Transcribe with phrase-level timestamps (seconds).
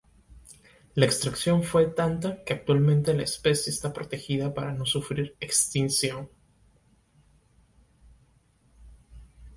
[0.95, 6.27] La extracción fue tanta que actualmente la especie está protegida para no sufrir extinción.